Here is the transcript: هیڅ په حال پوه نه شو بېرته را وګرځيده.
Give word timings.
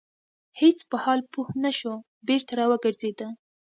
هیڅ 0.59 0.77
په 0.89 0.97
حال 1.03 1.19
پوه 1.31 1.47
نه 1.63 1.71
شو 1.79 1.93
بېرته 2.27 2.51
را 2.59 2.65
وګرځيده. 2.71 3.27